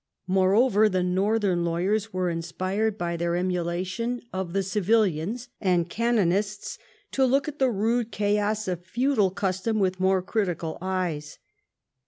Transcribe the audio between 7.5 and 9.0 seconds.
the rude chaos of